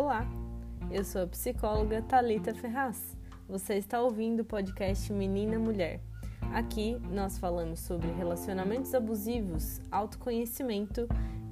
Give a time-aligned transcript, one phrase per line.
[0.00, 0.24] Olá,
[0.92, 3.16] eu sou a psicóloga Talita Ferraz.
[3.48, 6.00] Você está ouvindo o podcast Menina Mulher.
[6.54, 11.08] Aqui nós falamos sobre relacionamentos abusivos, autoconhecimento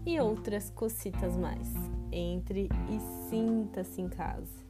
[0.07, 1.75] e outras cocitas mais.
[2.13, 4.66] Entre e sinta-se em casa.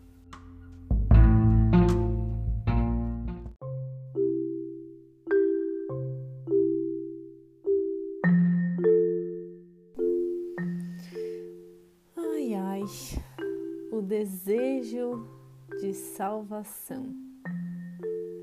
[16.17, 17.15] Salvação.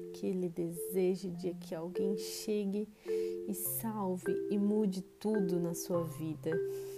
[0.09, 2.87] Aquele desejo de que alguém chegue
[3.47, 6.51] e salve e mude tudo na sua vida.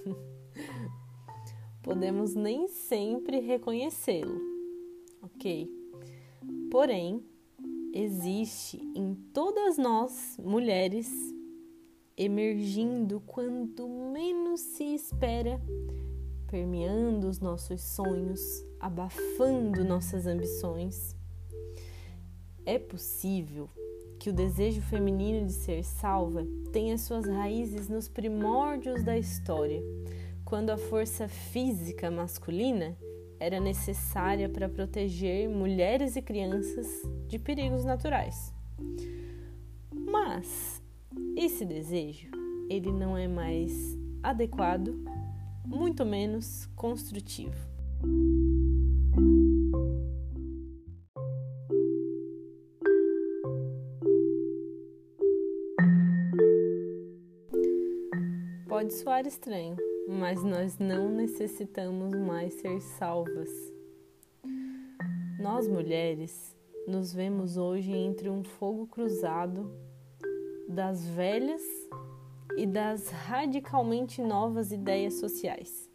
[1.81, 4.41] Podemos nem sempre reconhecê-lo,
[5.21, 5.71] ok?
[6.69, 7.23] Porém,
[7.93, 11.09] existe em todas nós, mulheres,
[12.17, 15.61] emergindo quando menos se espera,
[16.55, 21.13] permeando os nossos sonhos, abafando nossas ambições.
[22.65, 23.69] É possível
[24.17, 29.83] que o desejo feminino de ser salva tenha suas raízes nos primórdios da história,
[30.45, 32.95] quando a força física masculina
[33.37, 36.87] era necessária para proteger mulheres e crianças
[37.27, 38.53] de perigos naturais.
[39.93, 40.81] Mas
[41.35, 42.31] esse desejo,
[42.69, 44.95] ele não é mais adequado,
[45.65, 47.75] muito menos construtivo.
[58.67, 63.49] Pode soar estranho, mas nós não necessitamos mais ser salvas.
[65.39, 66.55] Nós mulheres
[66.87, 69.71] nos vemos hoje entre um fogo cruzado
[70.67, 71.61] das velhas
[72.57, 75.89] e das radicalmente novas ideias sociais.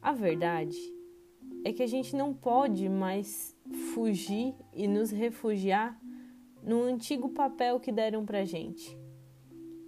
[0.00, 0.76] A verdade
[1.64, 3.56] é que a gente não pode mais
[3.92, 6.00] fugir e nos refugiar
[6.62, 8.96] no antigo papel que deram pra gente.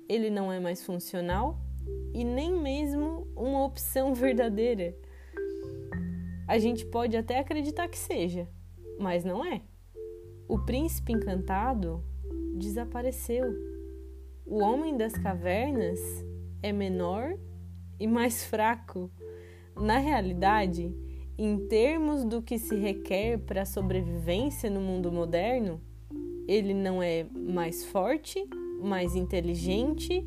[0.08, 1.58] Ele não é mais funcional
[2.12, 4.96] e nem mesmo uma opção verdadeira.
[6.46, 8.48] A gente pode até acreditar que seja,
[8.98, 9.62] mas não é.
[10.48, 12.02] O príncipe encantado
[12.56, 13.44] desapareceu.
[14.50, 16.00] O homem das cavernas
[16.62, 17.36] é menor
[18.00, 19.10] e mais fraco.
[19.76, 20.90] Na realidade,
[21.36, 25.82] em termos do que se requer para a sobrevivência no mundo moderno,
[26.48, 28.42] ele não é mais forte,
[28.80, 30.26] mais inteligente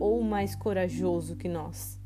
[0.00, 2.00] ou mais corajoso que nós.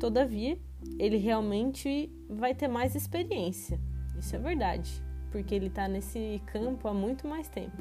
[0.00, 0.58] Todavia,
[0.98, 3.80] ele realmente vai ter mais experiência.
[4.18, 4.90] Isso é verdade,
[5.30, 7.80] porque ele está nesse campo há muito mais tempo.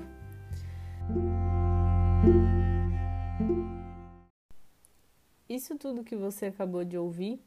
[5.53, 7.39] Isso tudo que você acabou de ouvir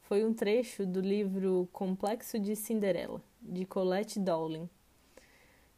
[0.00, 4.70] foi um trecho do livro Complexo de Cinderela, de Colette Dowling.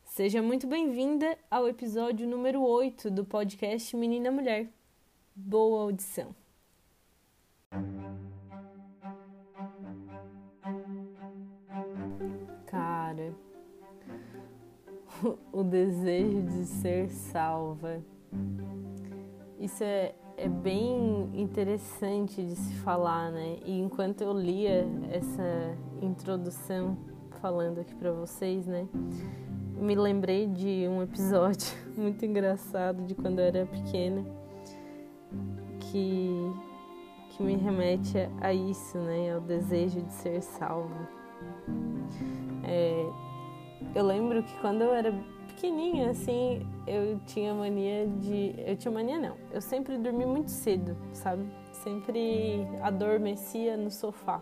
[0.04, 4.68] Seja muito bem-vinda ao episódio número 8 do podcast Menina Mulher.
[5.34, 6.32] Boa audição!
[12.66, 13.34] Cara,
[15.52, 18.00] o desejo de ser salva.
[19.58, 23.58] Isso é, é bem interessante de se falar, né?
[23.64, 26.96] E enquanto eu lia essa introdução
[27.40, 28.86] falando aqui para vocês, né?
[29.76, 34.24] Me lembrei de um episódio muito engraçado de quando eu era pequena
[35.80, 36.52] que
[37.30, 39.34] que me remete a isso, né?
[39.34, 40.94] Ao desejo de ser salvo.
[42.62, 43.06] É,
[43.94, 45.12] eu lembro que quando eu era
[45.64, 48.54] pequenininha, assim, eu tinha mania de.
[48.58, 49.36] Eu tinha mania, não.
[49.50, 51.44] Eu sempre dormi muito cedo, sabe?
[51.72, 54.40] Sempre adormecia no sofá.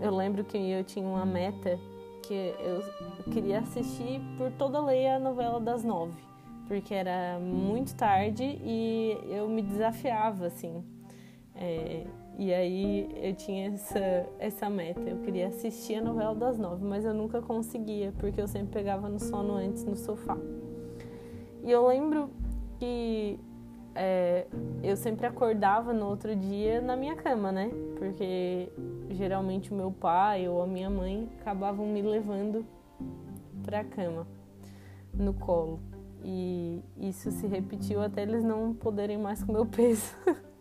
[0.00, 1.78] Eu lembro que eu tinha uma meta
[2.22, 6.18] que eu queria assistir por toda lei a novela das nove,
[6.66, 10.82] porque era muito tarde e eu me desafiava, assim.
[11.54, 12.06] É,
[12.36, 15.00] e aí eu tinha essa, essa meta.
[15.00, 19.08] Eu queria assistir a novela das nove, mas eu nunca conseguia, porque eu sempre pegava
[19.08, 20.36] no sono antes no sofá.
[21.62, 22.30] E eu lembro
[22.78, 23.38] que
[23.94, 24.46] é,
[24.82, 27.70] eu sempre acordava no outro dia na minha cama, né?
[27.96, 28.68] Porque
[29.10, 32.66] geralmente o meu pai ou a minha mãe acabavam me levando
[33.62, 34.26] para a cama,
[35.12, 35.78] no colo.
[36.24, 40.16] E isso se repetiu até eles não poderem mais com o meu peso.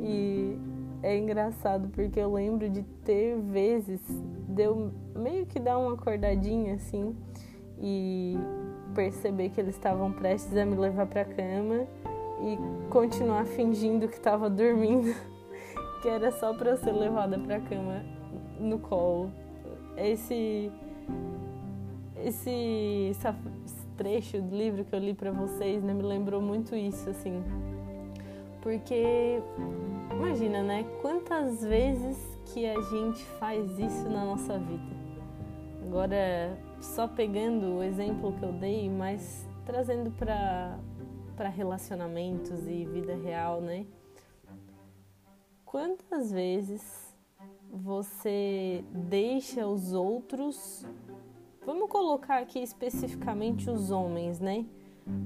[0.00, 0.58] E
[1.02, 4.00] é engraçado porque eu lembro de ter vezes
[4.48, 7.14] de eu meio que dar uma acordadinha assim
[7.80, 8.36] e
[8.94, 11.86] perceber que eles estavam prestes a me levar para cama
[12.40, 12.58] e
[12.90, 15.14] continuar fingindo que estava dormindo,
[16.02, 18.02] que era só para ser levada para cama
[18.58, 19.30] no colo.
[19.96, 20.70] Esse,
[22.24, 23.12] esse
[23.96, 27.42] trecho do livro que eu li para vocês, né, me lembrou muito isso assim.
[28.68, 29.42] Porque
[30.12, 32.18] imagina, né, quantas vezes
[32.52, 34.94] que a gente faz isso na nossa vida.
[35.86, 40.78] Agora, só pegando o exemplo que eu dei, mas trazendo para
[41.34, 43.86] para relacionamentos e vida real, né?
[45.64, 47.16] Quantas vezes
[47.72, 50.84] você deixa os outros,
[51.64, 54.66] vamos colocar aqui especificamente os homens, né?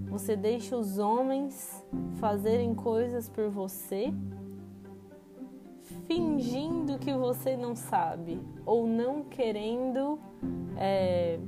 [0.09, 1.85] Você deixa os homens
[2.17, 4.13] fazerem coisas por você,
[6.07, 10.19] fingindo que você não sabe ou não querendo
[10.77, 11.39] é,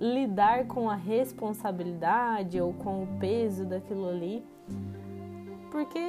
[0.00, 4.42] lidar com a responsabilidade ou com o peso daquilo ali,
[5.70, 6.00] porque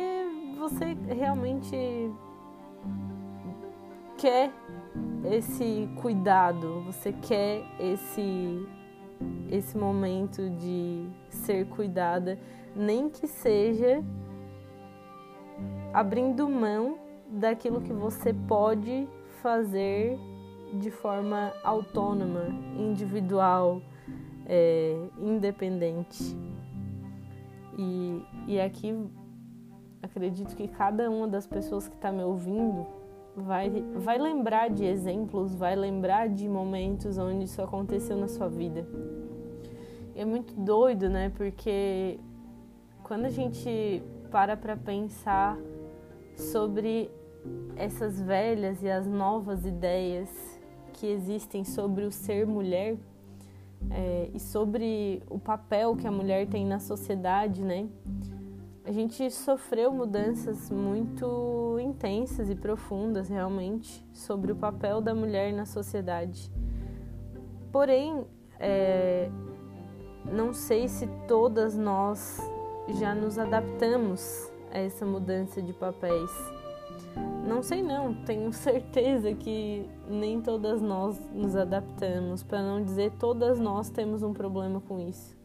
[0.58, 1.76] você realmente
[4.18, 4.52] quer
[5.26, 8.66] esse cuidado, você quer esse
[9.52, 11.08] esse momento de
[11.42, 12.38] ser cuidada,
[12.76, 14.04] nem que seja
[15.94, 16.98] abrindo mão
[17.30, 19.08] daquilo que você pode
[19.42, 20.18] fazer
[20.74, 22.46] de forma autônoma,
[22.78, 23.82] individual,
[24.46, 26.36] é, independente.
[27.78, 28.96] E, e aqui
[30.02, 32.86] acredito que cada uma das pessoas que está me ouvindo
[33.36, 38.86] vai, vai lembrar de exemplos, vai lembrar de momentos onde isso aconteceu na sua vida.
[40.16, 41.32] É muito doido, né?
[41.36, 42.20] Porque
[43.04, 45.58] quando a gente para para pensar
[46.36, 47.12] sobre
[47.76, 50.30] essas velhas e as novas ideias
[50.94, 52.98] que existem sobre o ser mulher
[53.90, 57.88] é, e sobre o papel que a mulher tem na sociedade, né?
[58.84, 65.66] A gente sofreu mudanças muito intensas e profundas, realmente, sobre o papel da mulher na
[65.66, 66.52] sociedade.
[67.72, 68.26] Porém,
[68.60, 69.30] é,
[70.26, 72.40] não sei se todas nós
[73.00, 76.32] já nos adaptamos a essa mudança de papéis.
[77.48, 83.60] Não sei não, tenho certeza que nem todas nós nos adaptamos, para não dizer todas
[83.60, 85.36] nós temos um problema com isso.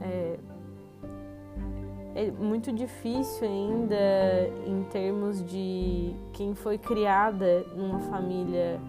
[0.00, 0.38] É,
[2.14, 3.96] é muito difícil ainda
[4.66, 8.80] em termos de quem foi criada numa família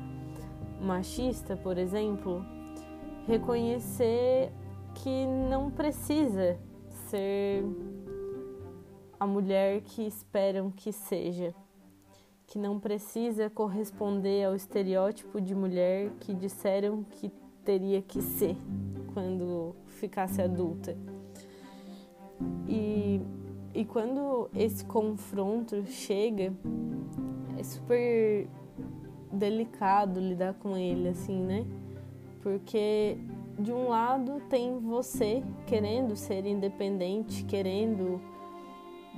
[0.82, 2.44] machista, por exemplo,
[3.28, 4.52] reconhecer
[5.04, 6.57] que não precisa
[7.10, 7.63] ser
[9.19, 11.54] a mulher que esperam que seja
[12.50, 17.31] que não precisa corresponder ao estereótipo de mulher que disseram que
[17.63, 18.57] teria que ser
[19.13, 20.98] quando ficasse adulta.
[22.68, 23.22] E,
[23.72, 26.52] e quando esse confronto chega,
[27.56, 28.48] é super
[29.31, 31.68] delicado lidar com ele, assim, né?
[32.42, 33.16] Porque
[33.60, 38.22] de um lado tem você querendo ser independente, querendo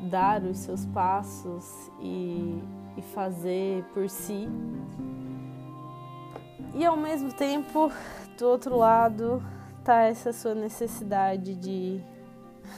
[0.10, 2.62] dar os seus passos e
[2.98, 4.48] e fazer por si.
[6.74, 7.92] E ao mesmo tempo,
[8.38, 9.44] do outro lado,
[9.84, 12.02] tá essa sua necessidade de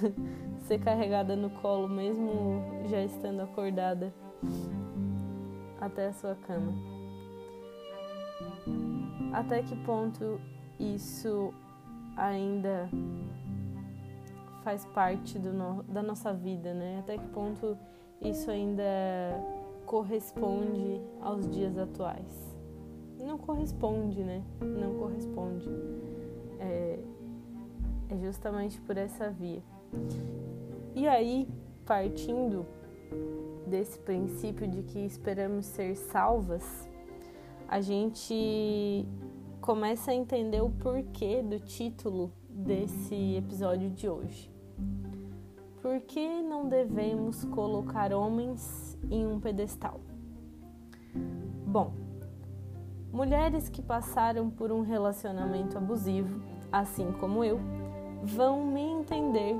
[0.67, 4.13] ser carregada no colo, mesmo já estando acordada
[5.79, 6.73] até a sua cama.
[9.31, 10.39] Até que ponto
[10.79, 11.53] isso
[12.15, 12.89] ainda
[14.63, 16.99] faz parte no, da nossa vida, né?
[16.99, 17.77] Até que ponto
[18.21, 18.83] isso ainda
[19.85, 22.57] corresponde aos dias atuais.
[23.19, 24.43] Não corresponde, né?
[24.61, 25.69] Não corresponde.
[26.59, 26.99] É,
[28.09, 29.61] é justamente por essa via.
[30.95, 31.47] E aí,
[31.85, 32.65] partindo
[33.67, 36.87] desse princípio de que esperamos ser salvas,
[37.67, 39.05] a gente
[39.63, 44.51] começa a entender o porquê do título desse episódio de hoje.
[45.81, 50.01] Por que não devemos colocar homens em um pedestal.
[51.65, 51.93] Bom,
[53.09, 57.57] mulheres que passaram por um relacionamento abusivo, assim como eu,
[58.21, 59.55] vão me entender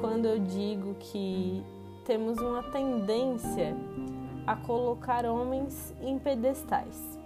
[0.00, 1.60] quando eu digo que
[2.04, 3.76] temos uma tendência
[4.46, 7.18] a colocar homens em pedestais,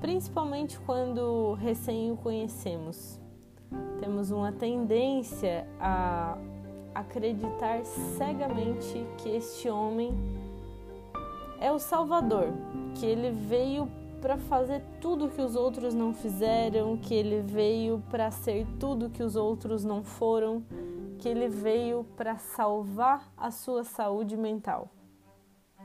[0.00, 3.20] principalmente quando recém o conhecemos.
[4.00, 6.38] Temos uma tendência a
[6.94, 10.14] acreditar cegamente que este homem
[11.60, 12.52] é o Salvador,
[12.94, 13.88] que ele veio
[14.20, 19.22] para fazer tudo que os outros não fizeram, que ele veio para ser tudo que
[19.22, 20.64] os outros não foram,
[21.18, 24.90] que ele veio para salvar a sua saúde mental,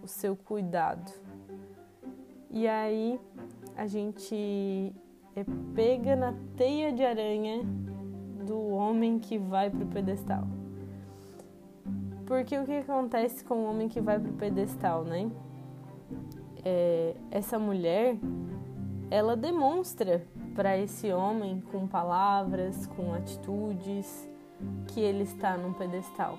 [0.01, 1.11] o seu cuidado.
[2.49, 3.19] E aí
[3.81, 4.93] a gente
[5.35, 7.63] é pega na teia de aranha
[8.45, 10.47] do homem que vai pro pedestal.
[12.27, 15.31] Porque o que acontece com o homem que vai pro pedestal, né?
[16.63, 18.17] É, essa mulher,
[19.09, 24.29] ela demonstra para esse homem com palavras, com atitudes,
[24.89, 26.37] que ele está num pedestal.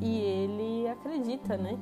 [0.00, 1.78] E ele acredita, né?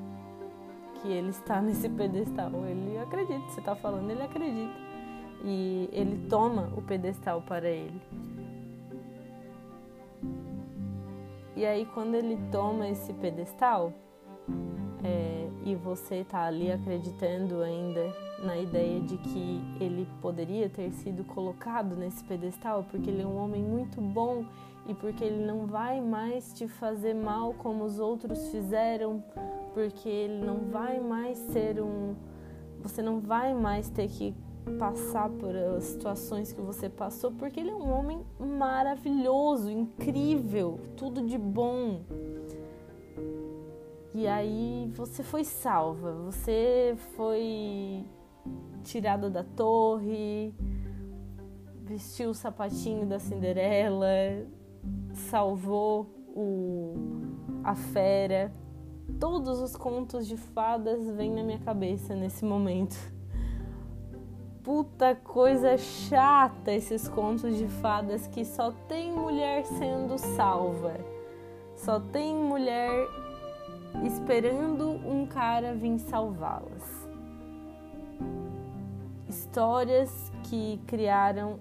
[1.02, 2.50] Que ele está nesse pedestal.
[2.67, 4.75] Ele acredita, você está falando, ele acredita.
[5.45, 8.00] E ele toma o pedestal para ele.
[11.57, 13.93] E aí, quando ele toma esse pedestal,
[15.02, 18.12] é, e você está ali acreditando ainda
[18.43, 23.37] na ideia de que ele poderia ter sido colocado nesse pedestal porque ele é um
[23.37, 24.45] homem muito bom
[24.87, 29.23] e porque ele não vai mais te fazer mal como os outros fizeram,
[29.79, 32.17] porque ele não vai mais ser um.
[32.81, 34.35] Você não vai mais ter que
[34.77, 41.25] passar por as situações que você passou, porque ele é um homem maravilhoso, incrível, tudo
[41.25, 42.03] de bom.
[44.13, 48.05] E aí você foi salva, você foi
[48.83, 50.53] tirada da torre,
[51.85, 54.09] vestiu o sapatinho da Cinderela,
[55.13, 56.97] salvou o,
[57.63, 58.51] a fera.
[59.21, 62.97] Todos os contos de fadas vêm na minha cabeça nesse momento.
[64.63, 70.95] Puta coisa chata esses contos de fadas que só tem mulher sendo salva.
[71.75, 73.09] Só tem mulher
[74.05, 77.09] esperando um cara vir salvá-las.
[79.29, 81.59] Histórias que criaram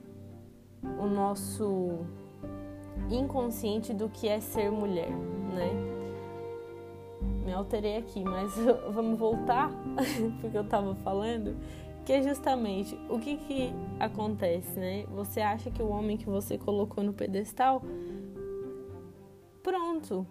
[0.99, 2.05] o nosso
[3.09, 5.96] inconsciente do que é ser mulher, né?
[7.47, 8.51] Me alterei aqui, mas
[8.91, 9.71] vamos voltar
[10.41, 11.55] porque eu tava falando
[12.05, 15.05] que é justamente o que que acontece, né?
[15.11, 17.81] Você acha que o homem que você colocou no pedestal
[19.63, 20.27] pronto.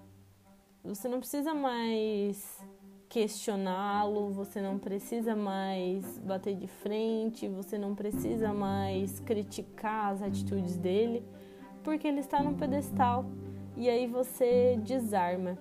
[0.85, 2.63] Você não precisa mais
[3.09, 10.77] questioná-lo, você não precisa mais bater de frente, você não precisa mais criticar as atitudes
[10.77, 11.25] dele
[11.83, 13.25] porque ele está num pedestal
[13.75, 15.57] e aí você desarma.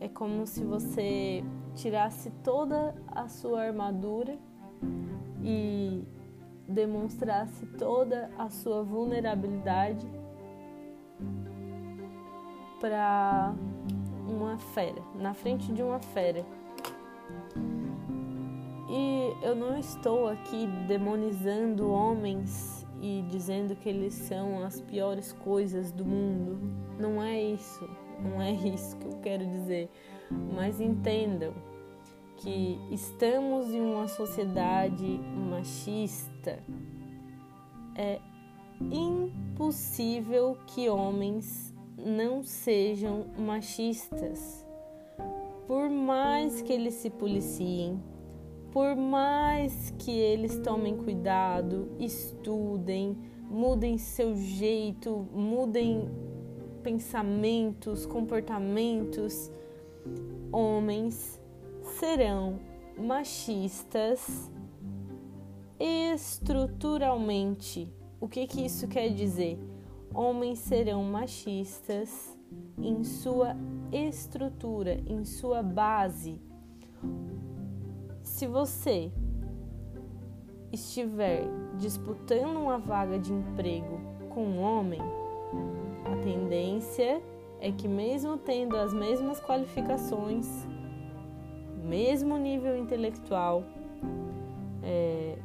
[0.00, 4.38] É como se você tirasse toda a sua armadura
[5.42, 6.02] e
[6.66, 10.06] demonstrasse toda a sua vulnerabilidade
[12.80, 13.54] para
[14.26, 16.46] uma fera, na frente de uma fera.
[18.88, 25.92] E eu não estou aqui demonizando homens e dizendo que eles são as piores coisas
[25.92, 26.58] do mundo.
[26.98, 27.88] Não é isso,
[28.22, 29.88] não é isso que eu quero dizer.
[30.54, 31.52] Mas entendam
[32.36, 36.62] que estamos em uma sociedade machista.
[37.94, 38.20] É
[38.90, 44.66] impossível que homens não sejam machistas.
[45.66, 48.02] Por mais que eles se policiem,
[48.72, 53.16] por mais que eles tomem cuidado, estudem,
[53.50, 56.08] mudem seu jeito, mudem
[56.82, 59.50] pensamentos, comportamentos,
[60.52, 61.40] homens
[61.98, 62.58] serão
[62.98, 64.50] machistas
[65.78, 67.92] estruturalmente.
[68.20, 69.58] O que, que isso quer dizer?
[70.14, 72.36] Homens serão machistas
[72.78, 73.56] em sua
[73.92, 76.40] estrutura, em sua base
[78.22, 79.10] se você
[80.72, 81.44] estiver
[81.76, 85.00] disputando uma vaga de emprego com um homem,
[86.04, 87.22] a tendência
[87.60, 90.66] é que, mesmo tendo as mesmas qualificações,
[91.84, 93.64] mesmo nível intelectual
[94.82, 95.38] é,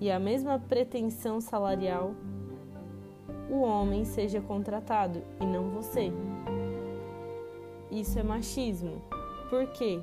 [0.00, 2.14] e a mesma pretensão salarial,
[3.50, 6.12] o homem seja contratado e não você.
[7.90, 9.02] Isso é machismo.
[9.50, 10.00] Por quê?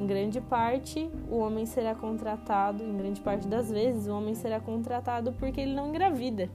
[0.00, 4.58] Em grande parte, o homem será contratado, em grande parte das vezes, o homem será
[4.58, 6.50] contratado porque ele não engravida.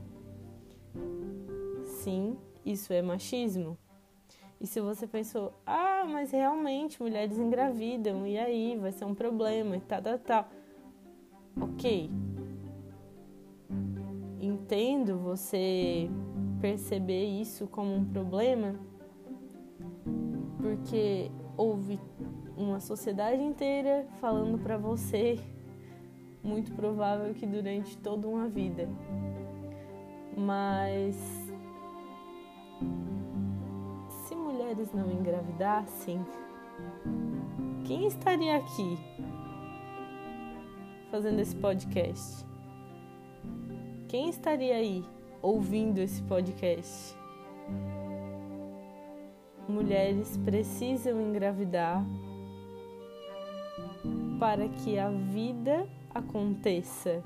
[1.99, 3.77] Sim, isso é machismo.
[4.61, 9.75] E se você pensou, ah, mas realmente mulheres engravidam, e aí vai ser um problema
[9.75, 10.49] e tal, tal, tal.
[11.59, 12.09] Ok.
[14.39, 16.09] Entendo você
[16.61, 18.75] perceber isso como um problema,
[20.61, 21.99] porque houve
[22.55, 25.37] uma sociedade inteira falando para você,
[26.41, 28.87] muito provável que durante toda uma vida.
[30.37, 31.38] Mas
[34.69, 36.23] mulheres não engravidassem,
[37.85, 38.99] quem estaria aqui?
[41.09, 42.45] fazendo esse podcast?
[44.07, 45.03] Quem estaria aí
[45.41, 47.15] ouvindo esse podcast?
[49.67, 52.05] Mulheres precisam engravidar
[54.39, 57.23] para que a vida aconteça.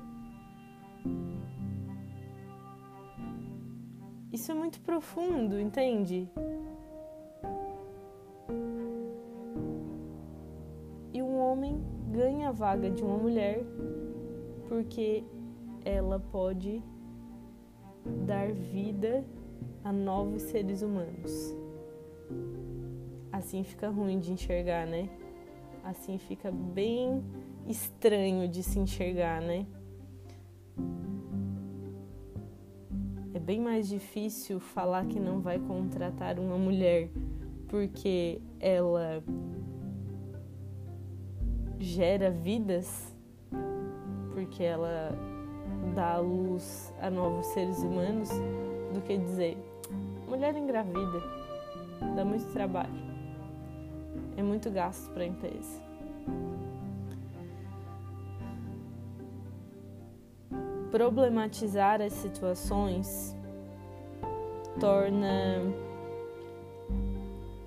[4.32, 6.26] Isso é muito profundo, entende?
[12.14, 13.64] Ganha a vaga de uma mulher
[14.68, 15.24] porque
[15.84, 16.80] ela pode
[18.24, 19.24] dar vida
[19.82, 21.54] a novos seres humanos.
[23.32, 25.08] Assim fica ruim de enxergar, né?
[25.82, 27.22] Assim fica bem
[27.66, 29.66] estranho de se enxergar, né?
[33.34, 37.10] É bem mais difícil falar que não vai contratar uma mulher
[37.68, 39.22] porque ela
[41.84, 43.14] gera vidas,
[44.32, 45.12] porque ela
[45.94, 48.30] dá luz a novos seres humanos,
[48.92, 49.56] do que dizer
[50.34, 51.22] mulher engravida
[52.16, 52.92] dá muito trabalho,
[54.36, 55.80] é muito gasto para a empresa.
[60.90, 63.36] Problematizar as situações
[64.80, 65.62] torna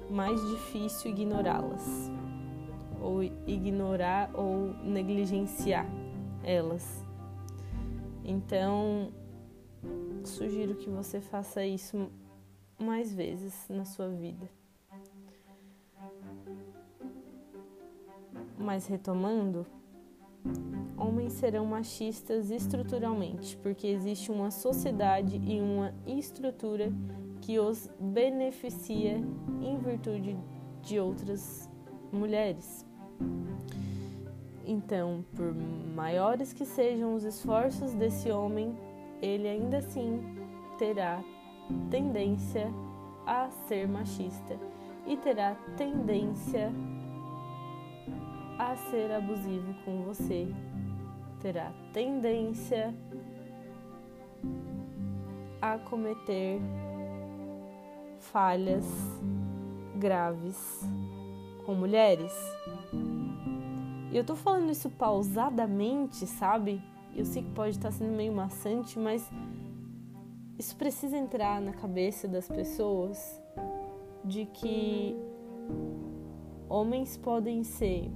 [0.09, 2.12] mais difícil ignorá-las,
[3.08, 5.88] ou ignorar ou negligenciar
[6.44, 7.06] elas.
[8.26, 9.14] Então,
[10.26, 12.12] sugiro que você faça isso
[12.78, 14.50] mais vezes na sua vida.
[18.58, 19.66] Mas retomando,
[20.98, 26.92] homens serão machistas estruturalmente, porque existe uma sociedade e uma estrutura
[27.42, 29.24] que os beneficia
[29.62, 30.38] em virtude
[30.82, 31.70] de outras
[32.12, 32.87] mulheres.
[34.65, 35.53] Então, por
[35.95, 38.77] maiores que sejam os esforços desse homem,
[39.21, 40.21] ele ainda assim
[40.77, 41.23] terá
[41.89, 42.67] tendência
[43.25, 44.60] a ser machista
[45.06, 46.71] e terá tendência
[48.60, 50.47] a ser abusivo com você,
[51.39, 52.93] terá tendência
[55.62, 56.60] a cometer
[58.19, 58.86] falhas
[59.95, 60.82] graves
[61.67, 62.34] com mulheres.
[64.10, 66.82] E eu tô falando isso pausadamente, sabe?
[67.13, 69.30] Eu sei que pode estar sendo meio maçante, mas
[70.58, 73.41] isso precisa entrar na cabeça das pessoas
[74.23, 75.13] de que
[76.69, 78.10] homens podem ser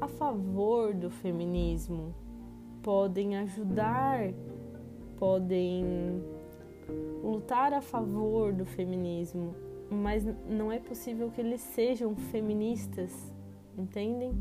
[0.00, 2.14] a favor do feminismo,
[2.80, 4.32] podem ajudar,
[5.16, 6.22] podem
[7.24, 13.32] lutar a favor do feminismo, mas não é possível que eles sejam feministas
[13.80, 14.32] entendem?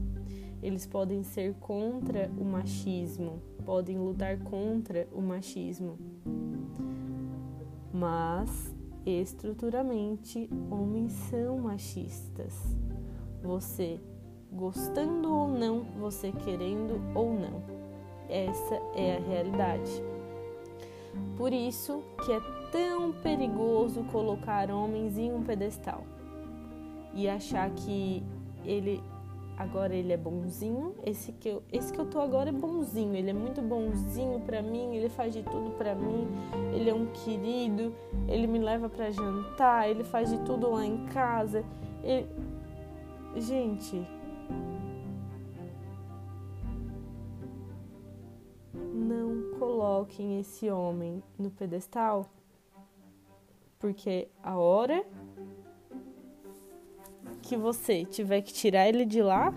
[0.62, 5.98] Eles podem ser contra o machismo, podem lutar contra o machismo,
[7.94, 12.76] mas estruturalmente homens são machistas.
[13.44, 14.00] Você
[14.52, 17.62] gostando ou não, você querendo ou não.
[18.28, 19.92] Essa é a realidade.
[21.38, 22.40] Por isso que é
[22.72, 26.04] tão perigoso colocar homens em um pedestal
[27.14, 28.24] e achar que
[28.64, 29.02] ele
[29.58, 33.32] agora ele é bonzinho, esse que eu, esse que eu tô agora é bonzinho, ele
[33.32, 36.28] é muito bonzinho para mim, ele faz de tudo para mim,
[36.76, 37.92] ele é um querido,
[38.28, 41.66] ele me leva para jantar, ele faz de tudo lá em casa.
[42.04, 42.28] Ele...
[43.36, 44.08] Gente,
[48.94, 52.30] não coloquem esse homem no pedestal,
[53.80, 55.06] porque a hora
[57.42, 59.54] que você tiver que tirar ele de lá,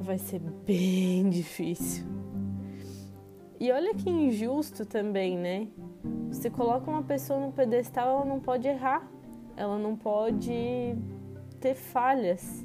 [0.00, 2.06] vai ser bem difícil.
[3.58, 5.68] E olha que injusto também, né?
[6.28, 9.10] Você coloca uma pessoa no pedestal, ela não pode errar,
[9.56, 10.96] ela não pode
[11.60, 12.64] ter falhas.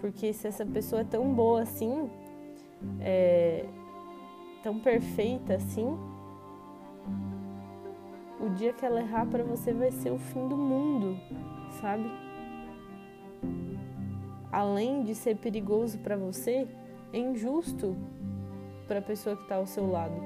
[0.00, 2.10] Porque se essa pessoa é tão boa assim,
[3.00, 3.64] é,
[4.62, 5.96] tão perfeita assim,
[8.40, 11.18] o dia que ela errar para você vai ser o fim do mundo
[11.80, 12.10] sabe?
[14.50, 16.66] Além de ser perigoso para você,
[17.12, 17.96] é injusto
[18.88, 20.20] para a pessoa que está ao seu lado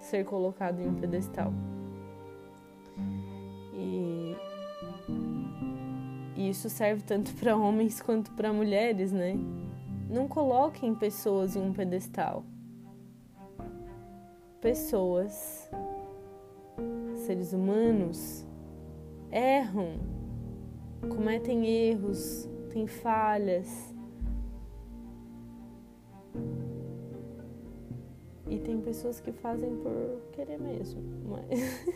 [0.00, 1.52] ser colocado em um pedestal.
[3.74, 4.36] E,
[6.36, 9.36] isso serve tanto para homens quanto para mulheres, né?
[10.08, 12.44] Não coloquem pessoas em um pedestal.
[14.60, 15.68] Pessoas,
[17.22, 18.46] seres humanos,
[19.30, 19.98] erram
[21.08, 23.92] cometem erros, têm falhas,
[28.48, 31.86] E tem pessoas que fazem por querer mesmo, mas,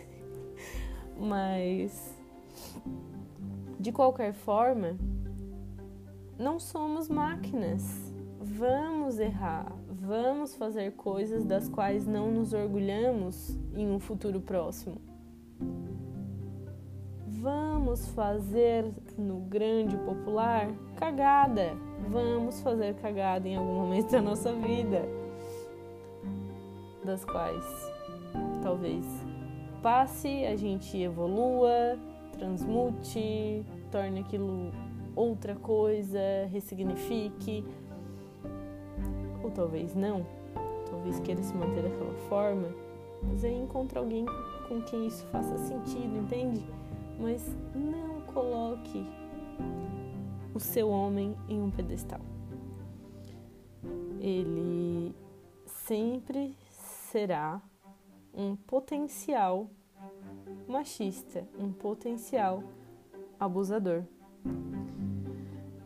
[1.21, 2.15] mas
[3.79, 4.97] de qualquer forma,
[6.39, 7.83] não somos máquinas.
[8.41, 14.97] Vamos errar, vamos fazer coisas das quais não nos orgulhamos em um futuro próximo.
[17.40, 21.77] Vamos fazer no grande popular cagada.
[22.09, 25.03] Vamos fazer cagada em algum momento da nossa vida,
[27.05, 27.64] das quais
[28.62, 29.05] talvez
[29.83, 31.97] passe, a gente evolua,
[32.33, 34.73] transmute, torne aquilo
[35.14, 36.19] outra coisa,
[36.51, 37.64] ressignifique,
[39.42, 40.27] ou talvez não,
[40.90, 42.69] talvez queira se manter daquela forma,
[43.23, 44.27] mas aí encontra alguém
[44.69, 46.65] com quem isso faça sentido, entende?
[47.19, 49.07] Mas não coloque
[50.55, 52.21] o seu homem em um pedestal.
[54.21, 55.15] Ele
[55.67, 57.61] sempre será
[58.35, 59.71] um potencial
[60.69, 62.63] machista, um potencial
[63.39, 64.03] abusador.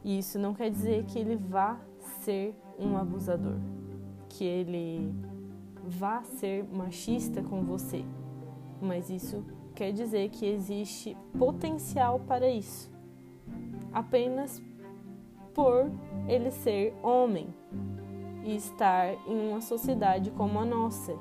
[0.02, 1.78] E isso não quer dizer que ele vá
[2.22, 3.58] ser um abusador,
[4.28, 5.12] que ele
[5.84, 8.04] vá ser machista com você,
[8.80, 12.90] mas isso quer dizer que existe potencial para isso,
[13.92, 14.62] apenas
[15.54, 15.90] por
[16.28, 17.52] ele ser homem
[18.44, 21.14] e estar em uma sociedade como a nossa,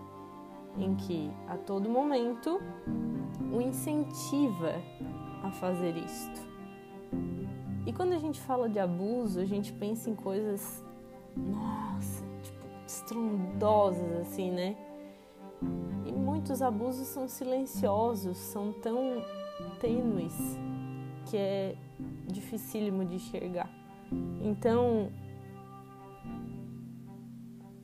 [0.77, 2.59] em que a todo momento
[3.51, 4.73] o incentiva
[5.43, 6.47] a fazer isto.
[7.85, 10.83] E quando a gente fala de abuso, a gente pensa em coisas,
[11.35, 14.75] nossa, tipo, estrondosas assim, né?
[16.05, 19.23] E muitos abusos são silenciosos, são tão
[19.79, 20.35] tênues
[21.29, 21.75] que é
[22.27, 23.69] dificílimo de enxergar.
[24.41, 25.11] Então,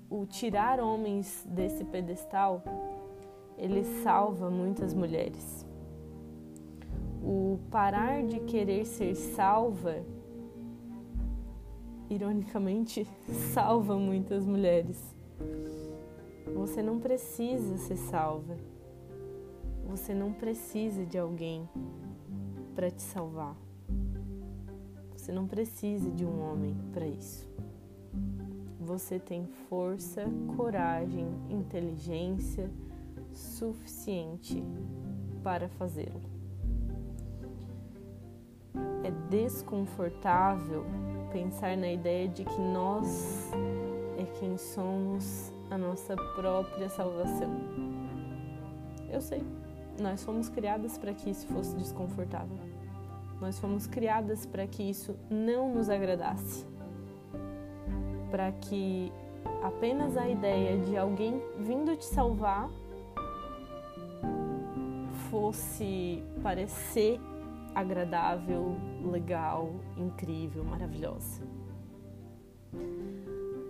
[0.10, 2.64] o tirar homens desse pedestal,
[3.58, 5.66] ele salva muitas mulheres
[7.26, 10.06] o parar de querer ser salva,
[12.08, 13.08] ironicamente,
[13.52, 15.16] salva muitas mulheres.
[16.54, 18.58] Você não precisa ser salva.
[19.88, 21.68] Você não precisa de alguém
[22.74, 23.56] para te salvar.
[25.16, 27.50] Você não precisa de um homem para isso.
[28.80, 32.70] Você tem força, coragem, inteligência
[33.32, 34.64] suficiente
[35.44, 36.36] para fazê-lo
[39.06, 40.84] é desconfortável
[41.32, 43.52] pensar na ideia de que nós
[44.18, 47.50] é quem somos a nossa própria salvação.
[49.10, 49.44] Eu sei,
[50.00, 52.58] nós fomos criadas para que isso fosse desconfortável.
[53.40, 56.66] Nós fomos criadas para que isso não nos agradasse.
[58.32, 59.12] Para que
[59.64, 62.70] apenas a ideia de alguém vindo te salvar
[65.30, 67.20] fosse parecer
[67.74, 71.42] agradável, legal, incrível, maravilhosa.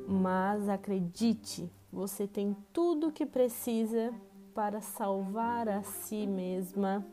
[0.08, 4.14] Mas acredite, você tem tudo o que precisa
[4.54, 7.06] para salvar a si mesma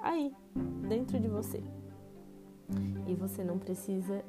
[0.00, 0.32] aí,
[0.88, 1.60] dentro de você.
[3.08, 4.24] E você não precisa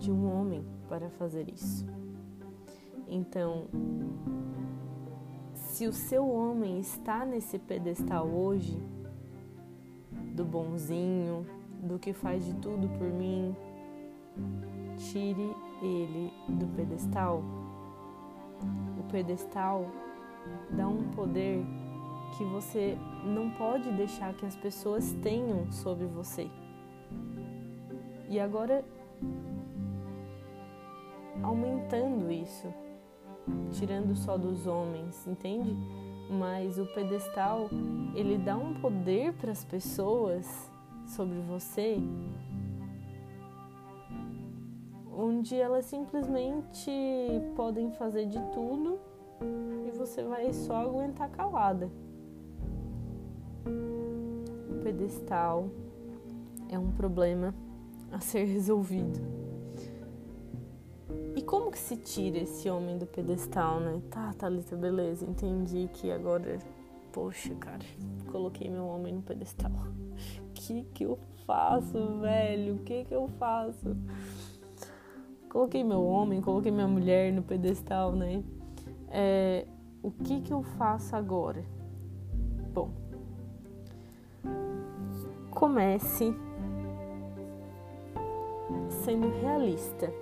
[0.00, 1.86] de um homem para fazer isso.
[3.06, 3.68] Então,
[5.54, 8.82] se o seu homem está nesse pedestal hoje,
[10.34, 11.46] do bonzinho,
[11.80, 13.54] do que faz de tudo por mim.
[14.96, 17.42] Tire ele do pedestal.
[18.98, 19.86] O pedestal
[20.70, 21.64] dá um poder
[22.36, 26.48] que você não pode deixar que as pessoas tenham sobre você.
[28.28, 28.84] E agora,
[31.42, 32.72] aumentando isso,
[33.72, 35.76] tirando só dos homens, entende?
[36.30, 37.68] mas o pedestal
[38.14, 40.70] ele dá um poder para as pessoas
[41.06, 41.98] sobre você
[45.16, 46.90] onde elas simplesmente
[47.56, 48.98] podem fazer de tudo
[49.86, 51.90] e você vai só aguentar calada.
[53.66, 55.68] O pedestal
[56.68, 57.54] é um problema
[58.10, 59.20] a ser resolvido.
[61.36, 64.00] E como que se tira esse homem do pedestal, né?
[64.10, 66.58] Tá, Thalita, beleza, entendi que agora,
[67.12, 67.84] poxa, cara,
[68.30, 69.70] coloquei meu homem no pedestal.
[69.70, 72.76] O que que eu faço, velho?
[72.76, 73.96] O que que eu faço?
[75.54, 78.42] Coloquei meu homem, coloquei minha mulher no pedestal, né?
[79.08, 79.64] É,
[80.02, 81.64] o que que eu faço agora?
[82.72, 82.90] Bom,
[85.52, 86.34] comece
[89.04, 90.12] sendo realista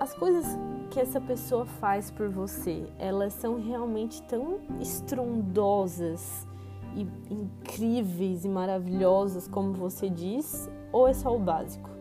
[0.00, 0.46] as coisas
[0.90, 6.48] que essa pessoa faz por você, elas são realmente tão estrondosas
[6.96, 11.93] e incríveis e maravilhosas como você diz, ou é só o básico?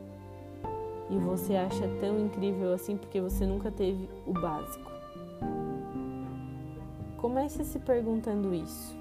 [1.09, 4.91] E você acha tão incrível assim porque você nunca teve o básico?
[7.17, 8.97] Comece se perguntando isso.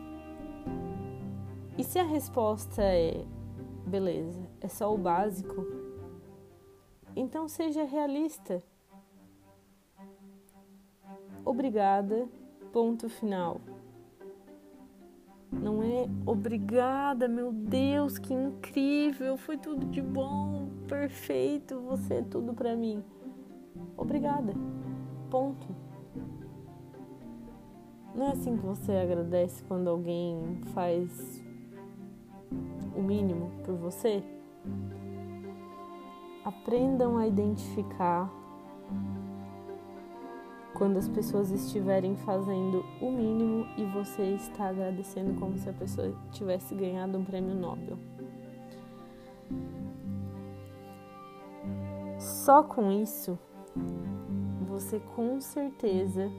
[1.76, 3.24] E se a resposta é
[3.86, 5.66] beleza, é só o básico,
[7.16, 8.62] então seja realista.
[11.44, 12.28] Obrigada,
[12.72, 13.60] ponto final.
[15.52, 22.54] Não é obrigada, meu Deus, que incrível, foi tudo de bom, perfeito, você é tudo
[22.54, 23.04] para mim.
[23.96, 24.54] Obrigada.
[25.30, 25.66] Ponto.
[28.14, 31.42] Não é assim que você agradece quando alguém faz
[32.94, 34.22] o mínimo por você?
[36.44, 38.30] Aprendam a identificar
[40.74, 46.14] quando as pessoas estiverem fazendo o mínimo e você está agradecendo como se a pessoa
[46.30, 47.98] tivesse ganhado um prêmio Nobel.
[52.18, 53.38] Só com isso,
[54.66, 56.30] você com certeza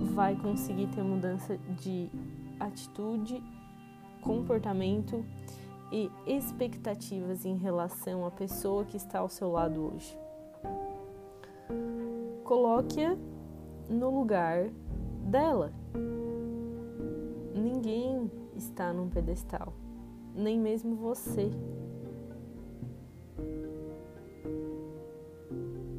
[0.00, 2.08] vai conseguir ter mudança de
[2.58, 3.42] atitude,
[4.20, 5.24] comportamento
[5.90, 10.21] e expectativas em relação à pessoa que está ao seu lado hoje.
[12.44, 13.16] Coloque-a
[13.88, 14.68] no lugar
[15.30, 15.72] dela.
[17.54, 19.72] Ninguém está num pedestal,
[20.34, 21.50] nem mesmo você.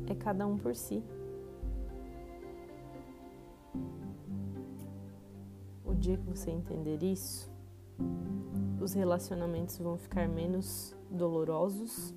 [0.07, 1.03] É cada um por si.
[5.85, 7.49] O dia que você entender isso,
[8.81, 12.13] os relacionamentos vão ficar menos dolorosos,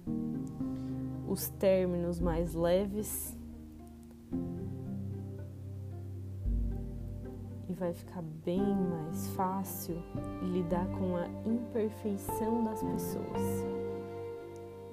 [1.28, 3.36] os términos mais leves
[7.76, 10.02] vai ficar bem mais fácil
[10.42, 13.42] lidar com a imperfeição das pessoas,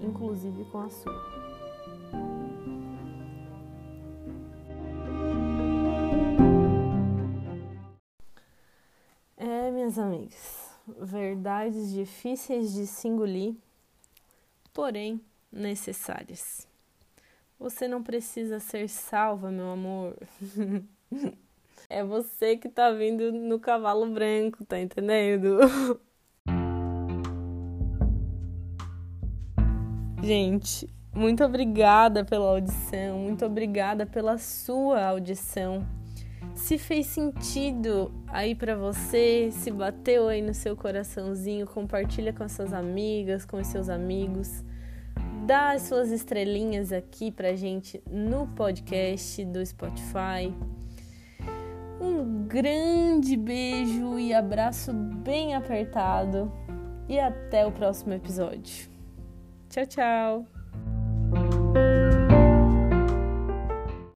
[0.02, 1.44] inclusive com a sua.
[9.38, 13.56] É, minhas amigas, verdades difíceis de se engolir,
[14.74, 16.68] porém necessárias.
[17.58, 20.18] Você não precisa ser salva, meu amor.
[21.90, 25.60] é você que tá vindo no cavalo branco, tá entendendo?
[30.24, 35.86] Gente, muito obrigada pela audição, muito obrigada pela sua audição.
[36.56, 42.52] Se fez sentido aí para você, se bateu aí no seu coraçãozinho, compartilha com as
[42.52, 44.64] suas amigas, com os seus amigos
[45.46, 50.54] dá as suas estrelinhas aqui pra gente no podcast do Spotify.
[52.48, 56.52] Grande beijo e abraço bem apertado
[57.08, 58.90] e até o próximo episódio.
[59.70, 60.53] Tchau, tchau!